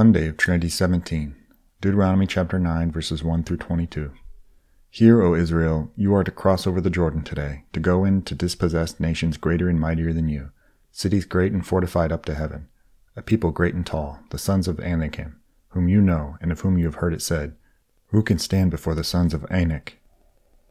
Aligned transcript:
Monday 0.00 0.28
of 0.28 0.38
Trinity 0.38 0.70
17, 0.70 1.36
Deuteronomy 1.82 2.26
chapter 2.26 2.58
9, 2.58 2.90
verses 2.90 3.22
1 3.22 3.44
through 3.44 3.58
22. 3.58 4.12
Hear, 4.88 5.20
O 5.20 5.34
Israel, 5.34 5.92
you 5.94 6.14
are 6.14 6.24
to 6.24 6.30
cross 6.30 6.66
over 6.66 6.80
the 6.80 6.88
Jordan 6.88 7.22
today, 7.22 7.64
to 7.74 7.80
go 7.80 8.06
in 8.06 8.22
to 8.22 8.34
dispossess 8.34 8.98
nations 8.98 9.36
greater 9.36 9.68
and 9.68 9.78
mightier 9.78 10.14
than 10.14 10.30
you, 10.30 10.52
cities 10.90 11.26
great 11.26 11.52
and 11.52 11.66
fortified 11.66 12.12
up 12.12 12.24
to 12.24 12.34
heaven, 12.34 12.68
a 13.14 13.20
people 13.20 13.50
great 13.50 13.74
and 13.74 13.84
tall, 13.84 14.20
the 14.30 14.38
sons 14.38 14.68
of 14.68 14.80
Anakim, 14.80 15.38
whom 15.68 15.86
you 15.86 16.00
know, 16.00 16.38
and 16.40 16.50
of 16.50 16.60
whom 16.60 16.78
you 16.78 16.86
have 16.86 16.94
heard 16.94 17.12
it 17.12 17.20
said, 17.20 17.54
Who 18.06 18.22
can 18.22 18.38
stand 18.38 18.70
before 18.70 18.94
the 18.94 19.04
sons 19.04 19.34
of 19.34 19.44
Anak? 19.50 19.98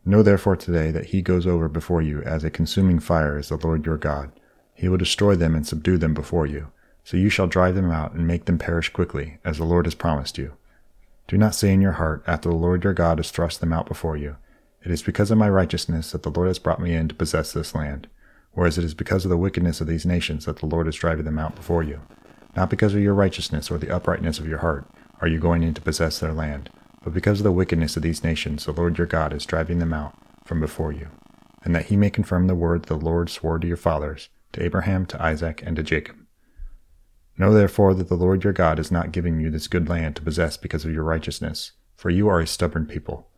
Know 0.04 0.24
therefore 0.24 0.56
today 0.56 0.90
that 0.90 1.10
he 1.10 1.22
goes 1.22 1.46
over 1.46 1.70
before 1.70 2.02
you 2.02 2.24
as 2.24 2.44
a 2.44 2.50
consuming 2.50 2.98
fire 2.98 3.38
is 3.38 3.50
the 3.50 3.58
Lord 3.58 3.86
your 3.86 3.98
God. 3.98 4.32
He 4.74 4.90
will 4.90 4.98
destroy 4.98 5.36
them 5.36 5.54
and 5.54 5.68
subdue 5.68 6.00
them 6.00 6.16
before 6.16 6.48
you. 6.48 6.72
So 7.10 7.18
you 7.18 7.32
shall 7.32 7.48
drive 7.48 7.74
them 7.74 7.90
out 7.90 8.14
and 8.14 8.28
make 8.28 8.46
them 8.46 8.60
perish 8.60 8.90
quickly, 8.90 9.40
as 9.44 9.58
the 9.58 9.64
Lord 9.64 9.88
has 9.88 9.96
promised 9.96 10.38
you. 10.38 10.54
Do 11.28 11.40
not 11.40 11.56
say 11.56 11.74
in 11.74 11.82
your 11.82 11.94
heart, 11.94 12.24
after 12.28 12.50
the 12.50 12.56
Lord 12.56 12.84
your 12.84 12.94
God 12.94 13.18
has 13.18 13.32
thrust 13.32 13.62
them 13.62 13.74
out 13.74 13.88
before 13.88 14.16
you, 14.16 14.36
It 14.86 14.92
is 14.92 15.02
because 15.02 15.32
of 15.32 15.40
my 15.40 15.50
righteousness 15.50 16.12
that 16.12 16.22
the 16.22 16.30
Lord 16.30 16.50
has 16.50 16.60
brought 16.60 16.80
me 16.80 16.94
in 16.94 17.08
to 17.08 17.16
possess 17.16 17.52
this 17.52 17.74
land, 17.74 18.06
whereas 18.52 18.78
it 18.78 18.84
is 18.84 18.94
because 18.94 19.26
of 19.26 19.30
the 19.30 19.38
wickedness 19.38 19.82
of 19.82 19.88
these 19.88 20.06
nations 20.06 20.46
that 20.46 20.58
the 20.58 20.68
Lord 20.68 20.88
is 20.88 20.98
driving 20.98 21.26
them 21.26 21.40
out 21.40 21.56
before 21.56 21.82
you. 21.82 22.00
Not 22.56 22.70
because 22.70 22.94
of 22.94 23.02
your 23.02 23.16
righteousness 23.16 23.72
or 23.72 23.80
the 23.80 23.90
uprightness 23.90 24.38
of 24.38 24.48
your 24.48 24.60
heart 24.60 24.86
are 25.20 25.28
you 25.28 25.40
going 25.40 25.64
in 25.64 25.74
to 25.74 25.82
possess 25.82 26.20
their 26.20 26.32
land, 26.32 26.70
but 27.04 27.16
because 27.16 27.40
of 27.40 27.44
the 27.44 27.52
wickedness 27.52 27.98
of 27.98 28.04
these 28.04 28.24
nations 28.24 28.66
the 28.66 28.72
Lord 28.72 29.00
your 29.00 29.08
God 29.08 29.34
is 29.34 29.48
driving 29.48 29.80
them 29.80 29.94
out 29.94 30.14
from 30.46 30.60
before 30.60 30.92
you, 30.92 31.08
and 31.64 31.76
that 31.76 31.88
he 31.88 31.98
may 31.98 32.12
confirm 32.12 32.46
the 32.46 32.54
word 32.54 32.84
the 32.84 32.94
Lord 32.94 33.32
swore 33.32 33.58
to 33.58 33.68
your 33.68 33.78
fathers, 33.78 34.30
to 34.52 34.62
Abraham, 34.64 35.08
to 35.08 35.20
Isaac, 35.20 35.64
and 35.66 35.76
to 35.76 35.82
Jacob. 35.82 36.16
Know 37.40 37.54
therefore 37.54 37.94
that 37.94 38.10
the 38.10 38.16
Lord 38.16 38.44
your 38.44 38.52
God 38.52 38.80
is 38.80 38.92
not 38.92 39.14
giving 39.14 39.40
you 39.40 39.50
this 39.50 39.70
good 39.70 39.88
land 39.88 40.18
to 40.18 40.22
possess 40.22 40.58
because 40.58 40.84
of 40.84 40.92
your 40.92 41.06
righteousness, 41.06 41.72
for 41.96 42.10
you 42.10 42.28
are 42.28 42.42
a 42.42 42.46
stubborn 42.46 42.86
people. 42.86 43.30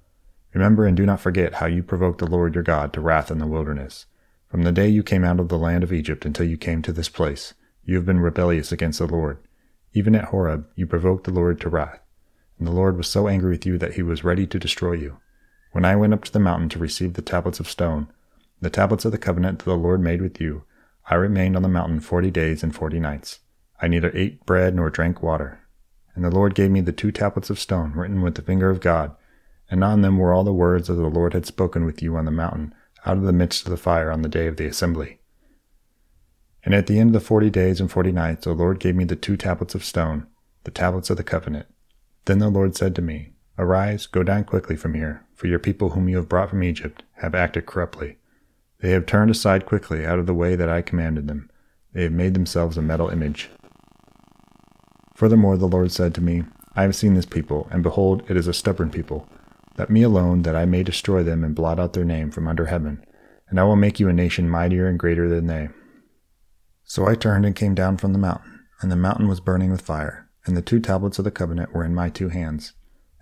Remember 0.56 0.88
and 0.88 0.98
do 0.98 1.06
not 1.06 1.22
forget 1.22 1.56
how 1.56 1.68
you 1.68 1.84
provoked 1.84 2.18
the 2.18 2.26
Lord 2.26 2.56
your 2.56 2.64
God 2.64 2.94
to 2.94 3.00
wrath 3.00 3.30
in 3.30 3.38
the 3.38 3.46
wilderness. 3.46 4.08
From 4.50 4.64
the 4.64 4.72
day 4.72 4.88
you 4.88 5.04
came 5.04 5.24
out 5.24 5.40
of 5.40 5.50
the 5.50 5.58
land 5.58 5.84
of 5.84 5.94
Egypt 5.94 6.26
until 6.26 6.48
you 6.48 6.58
came 6.58 6.82
to 6.82 6.92
this 6.92 7.10
place, 7.10 7.54
you 7.86 7.96
have 7.96 8.06
been 8.06 8.20
rebellious 8.20 8.72
against 8.72 8.98
the 8.98 9.06
Lord. 9.06 9.38
Even 9.94 10.16
at 10.16 10.26
Horeb, 10.26 10.66
you 10.76 10.88
provoked 10.88 11.26
the 11.26 11.32
Lord 11.32 11.62
to 11.62 11.70
wrath. 11.70 12.00
And 12.58 12.68
the 12.68 12.72
Lord 12.72 12.98
was 12.98 13.08
so 13.08 13.28
angry 13.28 13.52
with 13.52 13.68
you 13.68 13.78
that 13.78 13.94
he 13.94 14.02
was 14.02 14.24
ready 14.24 14.48
to 14.48 14.60
destroy 14.60 14.94
you. 14.94 15.18
When 15.74 15.86
I 15.86 15.96
went 15.96 16.14
up 16.14 16.24
to 16.24 16.32
the 16.32 16.40
mountain 16.40 16.70
to 16.70 16.80
receive 16.80 17.14
the 17.14 17.22
tablets 17.22 17.60
of 17.60 17.70
stone, 17.70 18.08
the 18.60 18.72
tablets 18.72 19.06
of 19.06 19.12
the 19.12 19.20
covenant 19.20 19.60
that 19.60 19.66
the 19.66 19.76
Lord 19.76 20.02
made 20.02 20.22
with 20.24 20.42
you, 20.42 20.64
I 21.08 21.16
remained 21.16 21.56
on 21.56 21.62
the 21.62 21.70
mountain 21.70 22.00
forty 22.00 22.32
days 22.32 22.64
and 22.64 22.76
forty 22.76 23.00
nights. 23.00 23.40
I 23.82 23.88
neither 23.88 24.12
ate 24.14 24.46
bread 24.46 24.76
nor 24.76 24.92
drank 24.92 25.24
water. 25.24 25.60
And 26.14 26.24
the 26.24 26.30
Lord 26.30 26.54
gave 26.54 26.70
me 26.70 26.82
the 26.82 26.92
two 26.92 27.12
tablets 27.12 27.50
of 27.50 27.60
stone 27.60 27.94
written 27.94 28.22
with 28.22 28.36
the 28.36 28.42
finger 28.42 28.70
of 28.70 28.80
God, 28.80 29.16
and 29.70 29.84
on 29.84 30.02
them 30.02 30.18
were 30.18 30.34
all 30.34 30.44
the 30.44 30.54
words 30.54 30.88
that 30.88 30.94
the 30.94 31.08
Lord 31.08 31.34
had 31.34 31.46
spoken 31.46 31.86
with 31.86 32.02
you 32.02 32.16
on 32.16 32.26
the 32.26 32.32
mountain 32.32 32.76
out 33.06 33.18
of 33.18 33.24
the 33.24 33.34
midst 33.34 33.66
of 33.66 33.72
the 33.72 33.78
fire 33.78 34.12
on 34.12 34.22
the 34.22 34.30
day 34.30 34.46
of 34.46 34.58
the 34.58 34.68
assembly. 34.68 35.20
And 36.64 36.76
at 36.76 36.86
the 36.86 37.00
end 37.00 37.10
of 37.10 37.14
the 37.14 37.26
forty 37.26 37.50
days 37.50 37.80
and 37.80 37.90
forty 37.90 38.12
nights 38.12 38.46
the 38.46 38.54
Lord 38.54 38.80
gave 38.80 38.96
me 38.96 39.04
the 39.04 39.16
two 39.16 39.36
tablets 39.36 39.74
of 39.74 39.84
stone, 39.84 40.28
the 40.64 40.72
tablets 40.72 41.10
of 41.10 41.18
the 41.18 41.24
covenant. 41.24 41.66
Then 42.26 42.38
the 42.38 42.50
Lord 42.50 42.76
said 42.76 42.94
to 42.96 43.02
me, 43.02 43.34
Arise, 43.58 44.06
go 44.06 44.22
down 44.22 44.44
quickly 44.44 44.76
from 44.76 44.94
here, 44.94 45.26
for 45.34 45.48
your 45.48 45.60
people 45.60 45.92
whom 45.92 46.08
you 46.08 46.18
have 46.18 46.30
brought 46.30 46.52
from 46.52 46.64
Egypt 46.64 47.02
have 47.14 47.34
acted 47.34 47.66
corruptly. 47.66 48.18
They 48.80 48.92
have 48.92 49.08
turned 49.08 49.32
aside 49.32 49.66
quickly 49.66 50.06
out 50.06 50.20
of 50.20 50.28
the 50.28 50.34
way 50.36 50.56
that 50.56 50.70
I 50.70 50.82
commanded 50.82 51.28
them. 51.28 51.50
They 51.94 52.04
have 52.04 52.12
made 52.12 52.36
themselves 52.36 52.78
a 52.78 52.82
metal 52.82 53.10
image 53.10 53.50
Furthermore, 55.22 55.56
the 55.56 55.68
Lord 55.68 55.92
said 55.92 56.16
to 56.16 56.22
me, 56.22 56.46
I 56.76 56.82
have 56.82 56.96
seen 56.96 57.14
this 57.14 57.28
people, 57.28 57.68
and 57.70 57.84
behold, 57.84 58.24
it 58.28 58.36
is 58.36 58.48
a 58.48 58.56
stubborn 58.56 58.90
people. 58.90 59.30
Let 59.78 59.92
me 59.92 60.02
alone, 60.02 60.42
that 60.42 60.56
I 60.56 60.66
may 60.66 60.82
destroy 60.82 61.22
them 61.22 61.44
and 61.44 61.54
blot 61.54 61.80
out 61.80 61.94
their 61.94 62.04
name 62.04 62.32
from 62.32 62.48
under 62.48 62.66
heaven, 62.66 63.06
and 63.48 63.60
I 63.60 63.64
will 63.66 63.76
make 63.76 64.00
you 64.00 64.10
a 64.10 64.14
nation 64.14 64.50
mightier 64.50 64.88
and 64.88 64.98
greater 64.98 65.30
than 65.30 65.46
they. 65.46 65.70
So 66.86 67.08
I 67.08 67.14
turned 67.14 67.46
and 67.46 67.56
came 67.56 67.76
down 67.76 67.98
from 67.98 68.14
the 68.14 68.18
mountain, 68.18 68.62
and 68.82 68.92
the 68.92 68.96
mountain 68.96 69.28
was 69.28 69.40
burning 69.40 69.70
with 69.70 69.82
fire, 69.82 70.28
and 70.48 70.58
the 70.58 70.62
two 70.64 70.80
tablets 70.80 71.20
of 71.20 71.26
the 71.26 71.30
covenant 71.30 71.72
were 71.72 71.86
in 71.86 71.94
my 71.94 72.10
two 72.10 72.30
hands. 72.30 72.74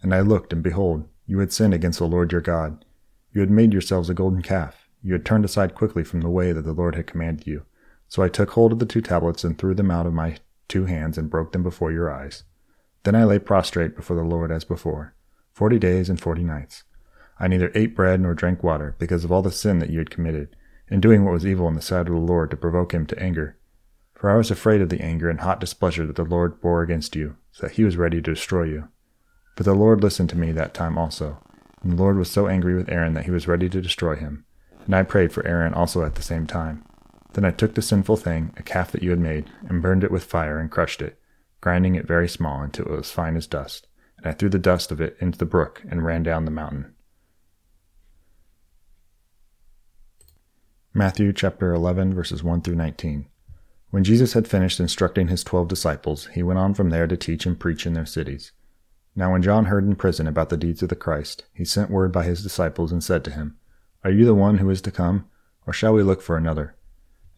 And 0.01 0.15
I 0.15 0.21
looked, 0.21 0.53
and 0.53 0.63
behold, 0.63 1.05
you 1.25 1.39
had 1.39 1.51
sinned 1.51 1.73
against 1.73 1.99
the 1.99 2.07
Lord 2.07 2.31
your 2.31 2.39
God. 2.39 2.85
You 3.33 3.41
had 3.41 3.51
made 3.51 3.73
yourselves 3.73 4.09
a 4.09 4.13
golden 4.13 4.41
calf. 4.41 4.87
You 5.03 5.11
had 5.11 5.25
turned 5.25 5.43
aside 5.43 5.75
quickly 5.75 6.05
from 6.05 6.21
the 6.21 6.29
way 6.29 6.53
that 6.53 6.63
the 6.63 6.71
Lord 6.71 6.95
had 6.95 7.07
commanded 7.07 7.45
you. 7.45 7.65
So 8.07 8.23
I 8.23 8.29
took 8.29 8.51
hold 8.51 8.71
of 8.71 8.79
the 8.79 8.85
two 8.85 9.01
tablets 9.01 9.43
and 9.43 9.57
threw 9.57 9.75
them 9.75 9.91
out 9.91 10.05
of 10.05 10.13
my 10.13 10.37
two 10.69 10.85
hands 10.85 11.17
and 11.17 11.29
broke 11.29 11.51
them 11.51 11.63
before 11.63 11.91
your 11.91 12.09
eyes. 12.09 12.43
Then 13.03 13.15
I 13.15 13.25
lay 13.25 13.39
prostrate 13.39 13.95
before 13.95 14.15
the 14.15 14.23
Lord 14.23 14.51
as 14.51 14.63
before, 14.63 15.15
forty 15.51 15.79
days 15.79 16.09
and 16.09 16.19
forty 16.19 16.43
nights. 16.43 16.83
I 17.39 17.47
neither 17.47 17.71
ate 17.75 17.95
bread 17.95 18.21
nor 18.21 18.33
drank 18.33 18.63
water, 18.63 18.95
because 18.99 19.23
of 19.23 19.31
all 19.31 19.41
the 19.41 19.51
sin 19.51 19.79
that 19.79 19.89
you 19.89 19.99
had 19.99 20.09
committed, 20.09 20.55
in 20.89 20.99
doing 21.01 21.23
what 21.23 21.33
was 21.33 21.45
evil 21.45 21.67
in 21.67 21.75
the 21.75 21.81
sight 21.81 22.07
of 22.07 22.13
the 22.13 22.19
Lord 22.19 22.51
to 22.51 22.57
provoke 22.57 22.93
him 22.93 23.05
to 23.07 23.19
anger. 23.21 23.57
For 24.13 24.29
I 24.29 24.35
was 24.35 24.51
afraid 24.51 24.81
of 24.81 24.89
the 24.89 25.01
anger 25.01 25.29
and 25.29 25.39
hot 25.39 25.61
displeasure 25.61 26.05
that 26.05 26.17
the 26.17 26.23
Lord 26.23 26.59
bore 26.59 26.81
against 26.81 27.15
you, 27.15 27.37
so 27.51 27.67
that 27.67 27.75
he 27.75 27.83
was 27.83 27.95
ready 27.95 28.17
to 28.17 28.33
destroy 28.33 28.63
you. 28.63 28.89
But 29.55 29.65
the 29.65 29.73
Lord 29.73 30.03
listened 30.03 30.29
to 30.31 30.37
me 30.37 30.51
that 30.51 30.73
time 30.73 30.97
also, 30.97 31.41
and 31.81 31.93
the 31.93 32.01
Lord 32.01 32.17
was 32.17 32.29
so 32.29 32.47
angry 32.47 32.75
with 32.75 32.89
Aaron 32.89 33.13
that 33.13 33.25
he 33.25 33.31
was 33.31 33.47
ready 33.47 33.69
to 33.69 33.81
destroy 33.81 34.15
him. 34.15 34.43
And 34.85 34.93
I 34.95 35.03
prayed 35.03 35.31
for 35.31 35.45
Aaron 35.47 35.73
also 35.73 36.03
at 36.03 36.15
the 36.15 36.21
same 36.21 36.45
time. 36.47 36.83
Then 37.39 37.45
I 37.45 37.51
took 37.51 37.73
the 37.73 37.81
sinful 37.81 38.17
thing, 38.17 38.51
a 38.57 38.63
calf 38.63 38.91
that 38.91 39.01
you 39.01 39.11
had 39.11 39.19
made, 39.19 39.49
and 39.69 39.81
burned 39.81 40.03
it 40.03 40.11
with 40.11 40.25
fire 40.25 40.59
and 40.59 40.69
crushed 40.69 41.01
it, 41.01 41.17
grinding 41.61 41.95
it 41.95 42.05
very 42.05 42.27
small 42.27 42.61
until 42.61 42.87
it 42.87 42.91
was 42.91 43.11
fine 43.11 43.37
as 43.37 43.47
dust. 43.47 43.87
And 44.17 44.27
I 44.27 44.33
threw 44.33 44.49
the 44.49 44.59
dust 44.59 44.91
of 44.91 44.99
it 44.99 45.15
into 45.21 45.37
the 45.37 45.45
brook 45.45 45.81
and 45.89 46.03
ran 46.03 46.21
down 46.21 46.43
the 46.43 46.51
mountain. 46.51 46.93
Matthew 50.93 51.31
chapter 51.31 51.71
11 51.71 52.13
verses 52.13 52.43
1 52.43 52.61
through 52.61 52.75
19. 52.75 53.29
When 53.89 54.03
Jesus 54.03 54.33
had 54.33 54.45
finished 54.45 54.81
instructing 54.81 55.29
his 55.29 55.45
twelve 55.45 55.69
disciples, 55.69 56.25
he 56.33 56.43
went 56.43 56.59
on 56.59 56.73
from 56.73 56.89
there 56.89 57.07
to 57.07 57.15
teach 57.15 57.45
and 57.45 57.57
preach 57.57 57.85
in 57.85 57.93
their 57.93 58.05
cities. 58.05 58.51
Now 59.15 59.31
when 59.31 59.43
John 59.43 59.67
heard 59.67 59.85
in 59.85 59.95
prison 59.95 60.27
about 60.27 60.49
the 60.49 60.57
deeds 60.57 60.83
of 60.83 60.89
the 60.89 60.97
Christ, 60.97 61.45
he 61.53 61.63
sent 61.63 61.89
word 61.89 62.11
by 62.11 62.25
his 62.25 62.43
disciples 62.43 62.91
and 62.91 63.01
said 63.01 63.23
to 63.23 63.31
him, 63.31 63.55
Are 64.03 64.11
you 64.11 64.25
the 64.25 64.35
one 64.35 64.57
who 64.57 64.69
is 64.69 64.81
to 64.81 64.91
come, 64.91 65.29
or 65.65 65.71
shall 65.71 65.93
we 65.93 66.03
look 66.03 66.21
for 66.21 66.35
another? 66.35 66.75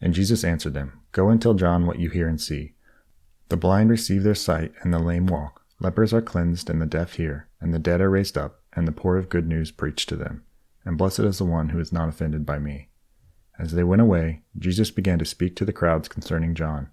And 0.02 0.12
Jesus 0.12 0.42
answered 0.42 0.74
them, 0.74 1.00
Go 1.12 1.28
and 1.28 1.40
tell 1.40 1.54
John 1.54 1.86
what 1.86 2.00
you 2.00 2.10
hear 2.10 2.28
and 2.28 2.40
see. 2.40 2.74
The 3.48 3.56
blind 3.56 3.88
receive 3.88 4.24
their 4.24 4.34
sight, 4.34 4.72
and 4.82 4.92
the 4.92 4.98
lame 4.98 5.26
walk. 5.26 5.62
Lepers 5.80 6.12
are 6.12 6.20
cleansed, 6.20 6.68
and 6.68 6.82
the 6.82 6.86
deaf 6.86 7.14
hear, 7.14 7.48
and 7.60 7.72
the 7.72 7.78
dead 7.78 8.00
are 8.00 8.10
raised 8.10 8.36
up, 8.36 8.60
and 8.72 8.86
the 8.86 8.92
poor 8.92 9.16
of 9.16 9.28
good 9.28 9.46
news 9.46 9.70
preached 9.70 10.08
to 10.08 10.16
them. 10.16 10.42
And 10.84 10.98
blessed 10.98 11.20
is 11.20 11.38
the 11.38 11.44
one 11.44 11.68
who 11.68 11.78
is 11.78 11.92
not 11.92 12.08
offended 12.08 12.44
by 12.44 12.58
me. 12.58 12.88
As 13.58 13.72
they 13.72 13.84
went 13.84 14.02
away, 14.02 14.42
Jesus 14.58 14.90
began 14.90 15.20
to 15.20 15.24
speak 15.24 15.54
to 15.56 15.64
the 15.64 15.72
crowds 15.72 16.08
concerning 16.08 16.54
John. 16.54 16.88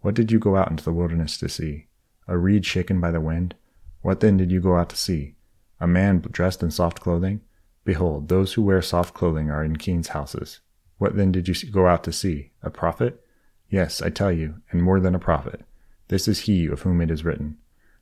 What 0.00 0.14
did 0.14 0.30
you 0.30 0.38
go 0.38 0.56
out 0.56 0.70
into 0.70 0.84
the 0.84 0.92
wilderness 0.92 1.36
to 1.38 1.48
see? 1.48 1.88
A 2.28 2.38
reed 2.38 2.64
shaken 2.64 3.00
by 3.00 3.10
the 3.10 3.20
wind? 3.20 3.56
What 4.02 4.20
then 4.20 4.36
did 4.36 4.52
you 4.52 4.60
go 4.60 4.76
out 4.76 4.90
to 4.90 4.96
see? 4.96 5.34
A 5.80 5.86
man 5.86 6.20
dressed 6.20 6.62
in 6.62 6.70
soft 6.70 7.00
clothing? 7.00 7.40
Behold, 7.84 8.28
those 8.28 8.52
who 8.52 8.62
wear 8.62 8.80
soft 8.80 9.14
clothing 9.14 9.50
are 9.50 9.64
in 9.64 9.76
kings' 9.76 10.08
houses. 10.08 10.60
What 10.98 11.16
then 11.16 11.32
did 11.32 11.48
you 11.48 11.70
go 11.70 11.86
out 11.86 12.04
to 12.04 12.12
see? 12.12 12.52
A 12.62 12.70
prophet? 12.70 13.24
Yes, 13.68 14.00
I 14.00 14.10
tell 14.10 14.30
you, 14.32 14.62
and 14.70 14.82
more 14.82 15.00
than 15.00 15.14
a 15.14 15.18
prophet. 15.18 15.62
This 16.08 16.28
is 16.28 16.40
he 16.40 16.66
of 16.66 16.82
whom 16.82 17.00
it 17.00 17.10
is 17.10 17.24
written, 17.24 17.58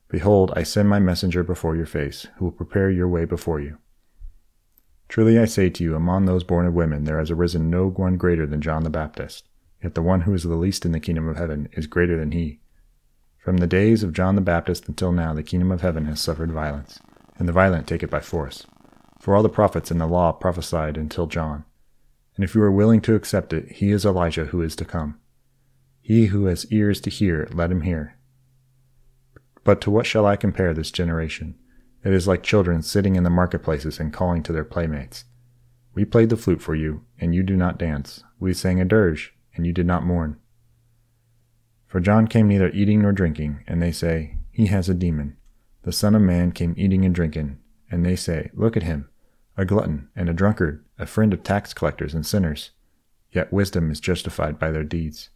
Behold, 0.09 0.53
I 0.55 0.63
send 0.63 0.89
my 0.91 0.99
messenger 0.99 1.43
before 1.43 1.75
your 1.75 1.87
face, 1.87 2.27
who 2.37 2.45
will 2.45 2.53
prepare 2.53 2.91
your 2.91 3.09
way 3.09 3.25
before 3.25 3.61
you. 3.61 3.79
Truly 5.09 5.39
I 5.39 5.47
say 5.47 5.71
to 5.71 5.85
you, 5.85 5.95
among 5.95 6.27
those 6.27 6.45
born 6.45 6.67
of 6.67 6.75
women 6.75 7.05
there 7.05 7.19
has 7.19 7.31
arisen 7.31 7.71
no 7.71 7.89
one 7.89 8.17
greater 8.17 8.47
than 8.47 8.61
John 8.61 8.83
the 8.83 8.91
Baptist, 8.91 9.49
yet 9.83 9.95
the 9.95 10.03
one 10.03 10.23
who 10.23 10.35
is 10.35 10.43
the 10.43 10.55
least 10.55 10.85
in 10.85 10.93
the 10.93 11.01
kingdom 11.01 11.29
of 11.29 11.37
heaven 11.37 11.69
is 11.73 11.87
greater 11.87 12.19
than 12.19 12.33
he. 12.33 12.61
From 13.39 13.57
the 13.57 13.67
days 13.67 14.03
of 14.03 14.13
John 14.13 14.35
the 14.35 14.41
Baptist 14.41 14.89
until 14.89 15.13
now 15.13 15.33
the 15.33 15.43
kingdom 15.43 15.73
of 15.73 15.81
heaven 15.81 16.05
has 16.05 16.21
suffered 16.21 16.53
violence, 16.53 17.01
and 17.39 17.49
the 17.49 17.53
violent 17.53 17.87
take 17.87 18.03
it 18.03 18.11
by 18.11 18.21
force. 18.21 18.67
For 19.19 19.35
all 19.35 19.43
the 19.43 19.49
prophets 19.49 19.91
and 19.91 20.01
the 20.01 20.07
law 20.07 20.33
prophesied 20.33 20.97
until 20.97 21.27
John. 21.27 21.65
And 22.43 22.49
if 22.49 22.57
you 22.57 22.63
are 22.63 22.73
willing 22.73 23.01
to 23.03 23.15
accept 23.15 23.53
it, 23.53 23.71
he 23.71 23.93
is 23.93 24.05
Elijah 24.05 24.47
who 24.47 24.63
is 24.63 24.75
to 24.75 24.85
come. 24.85 25.21
He 26.01 26.27
who 26.27 26.47
has 26.47 26.67
ears 26.73 27.01
to 27.03 27.09
hear, 27.09 27.49
let 27.53 27.71
him 27.71 27.83
hear. 27.83 28.19
But 29.63 29.81
to 29.83 29.93
what 29.93 30.07
shall 30.07 30.27
I 30.27 30.35
compare 30.35 30.75
this 30.75 30.91
generation? 30.91 31.55
It 32.05 32.13
is 32.13 32.27
like 32.27 32.43
children 32.43 32.83
sitting 32.83 33.15
in 33.15 33.23
the 33.23 33.31
marketplaces 33.31 34.01
and 34.01 34.13
calling 34.13 34.43
to 34.43 34.53
their 34.53 34.65
playmates. 34.65 35.23
We 35.95 36.05
played 36.05 36.31
the 36.31 36.37
flute 36.37 36.61
for 36.61 36.75
you, 36.75 37.05
and 37.17 37.33
you 37.33 37.45
do 37.45 37.57
not 37.57 37.79
dance. 37.79 38.25
We 38.41 38.55
sang 38.55 38.81
a 38.81 38.85
dirge, 38.85 39.33
and 39.55 39.65
you 39.65 39.73
did 39.73 39.87
not 39.87 40.05
mourn. 40.05 40.37
For 41.87 42.01
John 42.01 42.27
came 42.27 42.49
neither 42.49 42.71
eating 42.71 43.03
nor 43.03 43.13
drinking, 43.13 43.63
and 43.69 43.81
they 43.81 43.93
say, 43.93 44.39
He 44.51 44.67
has 44.67 44.89
a 44.89 44.95
demon. 44.95 45.37
The 45.85 45.93
Son 45.93 46.17
of 46.17 46.23
Man 46.23 46.51
came 46.51 46.75
eating 46.77 47.05
and 47.05 47.15
drinking, 47.15 47.61
and 47.89 48.05
they 48.05 48.17
say, 48.17 48.51
Look 48.53 48.77
at 48.77 48.83
him, 48.83 49.09
a 49.57 49.65
glutton 49.65 50.09
and 50.17 50.29
a 50.29 50.35
drunkard, 50.35 50.85
a 51.03 51.07
friend 51.07 51.35
of 51.35 51.43
tax 51.43 51.75
collectors 51.75 52.15
and 52.15 52.25
sinners. 52.25 52.71
Yet 53.33 53.53
wisdom 53.53 53.91
is 53.91 54.01
justified 54.01 54.59
by 54.59 54.71
their 54.71 54.85
deeds. 54.85 55.31